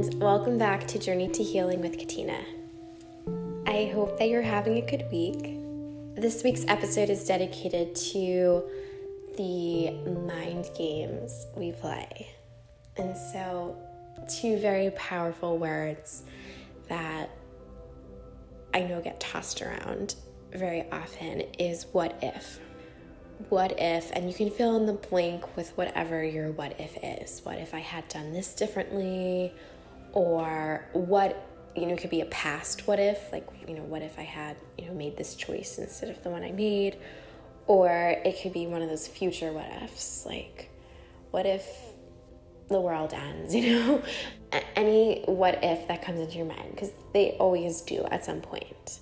[0.00, 2.38] and welcome back to Journey to Healing with Katina.
[3.66, 5.58] I hope that you're having a good week.
[6.14, 8.62] This week's episode is dedicated to
[9.36, 9.90] the
[10.26, 12.30] mind games we play.
[12.96, 13.76] And so,
[14.26, 16.22] two very powerful words
[16.88, 17.28] that
[18.72, 20.14] I know get tossed around
[20.50, 22.58] very often is what if
[23.48, 27.40] what if, and you can fill in the blank with whatever your what if is.
[27.42, 29.52] What if I had done this differently?
[30.12, 31.46] Or what,
[31.76, 34.22] you know, it could be a past what if, like, you know, what if I
[34.22, 36.96] had, you know, made this choice instead of the one I made?
[37.66, 40.70] Or it could be one of those future what ifs, like,
[41.30, 41.66] what if
[42.68, 44.02] the world ends, you know?
[44.74, 48.98] Any what if that comes into your mind, because they always do at some point.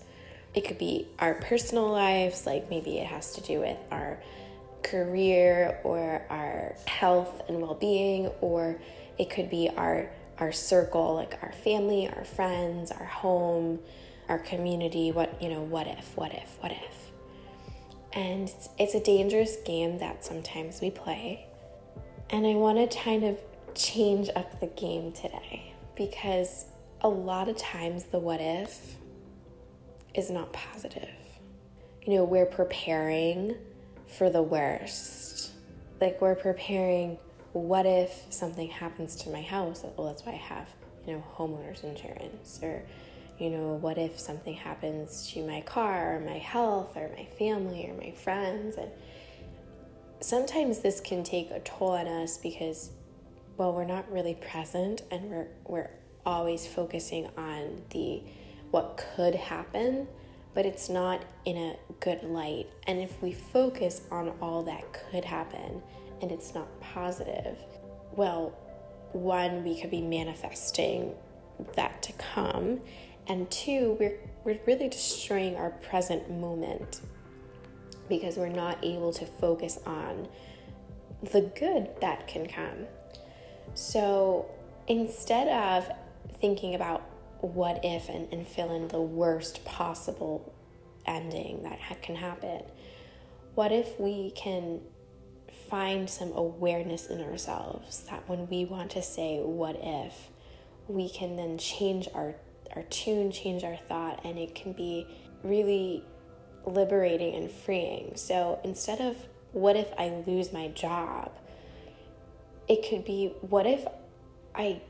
[0.54, 4.20] It could be our personal lives, like maybe it has to do with our
[4.82, 8.80] career or our health and well-being or
[9.18, 13.78] it could be our our circle like our family our friends our home
[14.28, 17.10] our community what you know what if what if what if
[18.12, 21.46] and it's, it's a dangerous game that sometimes we play
[22.30, 23.38] and i want to kind of
[23.74, 26.66] change up the game today because
[27.00, 28.96] a lot of times the what if
[30.14, 31.08] is not positive.
[32.04, 33.56] You know, we're preparing
[34.06, 35.52] for the worst.
[36.00, 37.18] Like, we're preparing,
[37.52, 39.84] what if something happens to my house?
[39.96, 40.68] Well, that's why I have,
[41.06, 42.60] you know, homeowners insurance.
[42.62, 42.82] Or,
[43.38, 47.88] you know, what if something happens to my car or my health or my family
[47.88, 48.76] or my friends?
[48.76, 48.90] And
[50.20, 52.90] sometimes this can take a toll on us because,
[53.56, 55.90] well, we're not really present and we're, we're
[56.26, 58.22] always focusing on the
[58.70, 60.06] what could happen,
[60.52, 62.66] but it's not in a good light.
[62.86, 65.82] And if we focus on all that could happen
[66.20, 67.58] and it's not positive,
[68.12, 68.56] well,
[69.12, 71.14] one, we could be manifesting
[71.74, 72.80] that to come,
[73.26, 77.00] and two, we're, we're really destroying our present moment
[78.08, 80.28] because we're not able to focus on
[81.32, 82.86] the good that can come.
[83.74, 84.46] So
[84.86, 85.90] instead of
[86.40, 87.02] thinking about
[87.40, 90.54] what if and, and fill in the worst possible
[91.06, 92.62] ending that ha- can happen.
[93.54, 94.80] What if we can
[95.68, 100.28] find some awareness in ourselves that when we want to say what if,
[100.88, 102.34] we can then change our,
[102.74, 105.06] our tune, change our thought, and it can be
[105.42, 106.04] really
[106.64, 108.12] liberating and freeing.
[108.16, 109.16] So instead of
[109.52, 111.32] what if I lose my job,
[112.68, 113.86] it could be what if
[114.54, 114.82] I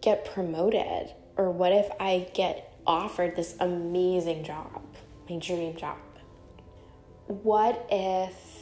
[0.00, 4.82] get promoted or what if I get offered this amazing job,
[5.28, 5.98] my dream job?
[7.26, 8.57] What if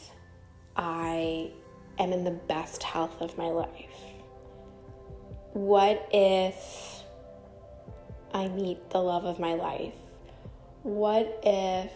[0.77, 1.51] I
[1.99, 3.91] am in the best health of my life?
[5.53, 7.03] What if
[8.35, 9.95] I meet the love of my life?
[10.83, 11.93] What if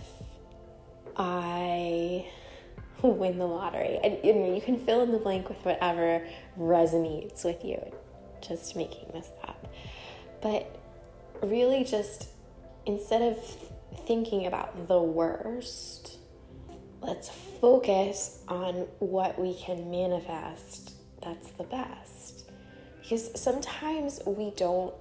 [1.16, 2.26] I
[3.02, 3.98] win the lottery?
[4.02, 6.26] And you, you can fill in the blank with whatever
[6.58, 7.78] resonates with you.
[8.40, 9.72] Just making this up.
[10.40, 10.80] But
[11.42, 12.28] really, just
[12.86, 13.38] instead of
[14.06, 16.19] thinking about the worst,
[17.00, 17.28] let's
[17.60, 22.50] focus on what we can manifest that's the best.
[23.02, 24.94] Because sometimes we don't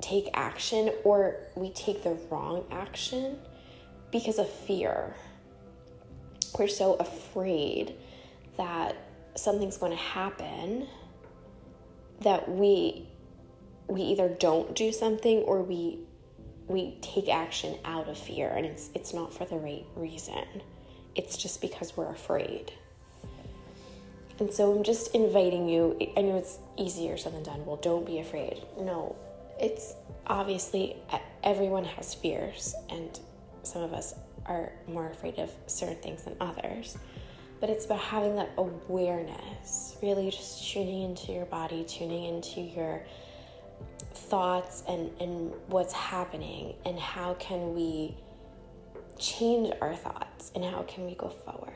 [0.00, 3.38] take action or we take the wrong action
[4.12, 5.14] because of fear.
[6.58, 7.94] We're so afraid
[8.56, 8.96] that
[9.34, 10.88] something's going to happen
[12.20, 13.08] that we
[13.88, 15.98] we either don't do something or we
[16.68, 20.44] we take action out of fear and it's it's not for the right reason.
[21.14, 22.72] It's just because we're afraid.
[24.38, 25.96] And so I'm just inviting you.
[26.16, 27.64] I know it's easier said than done.
[27.64, 28.62] Well, don't be afraid.
[28.78, 29.16] No,
[29.58, 29.94] it's
[30.26, 30.96] obviously
[31.42, 33.18] everyone has fears, and
[33.62, 34.14] some of us
[34.44, 36.98] are more afraid of certain things than others
[37.60, 43.02] but it's about having that awareness, really just tuning into your body, tuning into your
[44.14, 48.16] thoughts and, and what's happening, and how can we
[49.18, 51.72] change our thoughts and how can we go forward.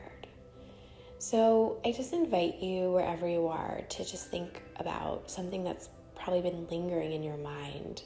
[1.17, 6.41] So, I just invite you, wherever you are, to just think about something that's probably
[6.41, 8.03] been lingering in your mind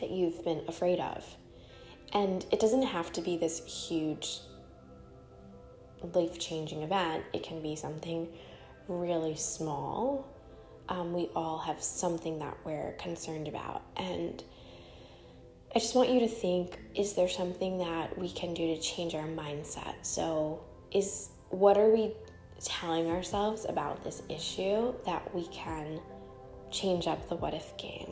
[0.00, 1.24] that you've been afraid of.
[2.12, 4.40] And it doesn't have to be this huge
[6.12, 8.28] life changing event, it can be something
[8.88, 10.28] really small.
[10.88, 13.82] Um, we all have something that we're concerned about.
[13.96, 14.42] And
[15.74, 19.14] I just want you to think is there something that we can do to change
[19.14, 19.94] our mindset?
[20.02, 22.12] So, is what are we
[22.64, 26.00] telling ourselves about this issue that we can
[26.70, 28.10] change up the what if game.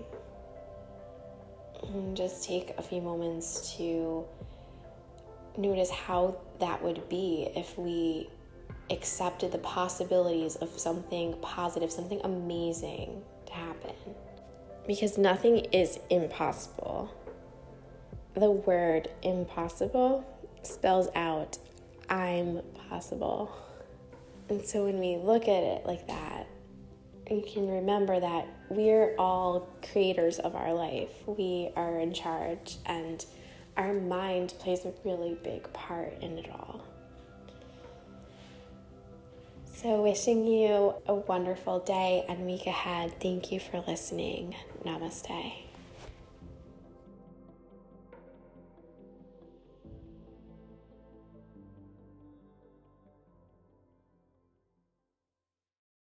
[1.83, 4.25] And just take a few moments to
[5.57, 8.31] notice how that would be if we
[8.91, 13.95] accepted the possibilities of something positive, something amazing to happen.
[14.87, 17.15] Because nothing is impossible.
[18.35, 20.25] The word impossible
[20.63, 21.59] spells out
[22.09, 23.57] I'm possible.
[24.49, 26.47] And so when we look at it like that,
[27.31, 31.11] you can remember that we're all creators of our life.
[31.27, 33.25] We are in charge, and
[33.77, 36.85] our mind plays a really big part in it all.
[39.83, 43.15] So, wishing you a wonderful day and week ahead.
[43.21, 44.55] Thank you for listening.
[44.85, 45.72] Namaste.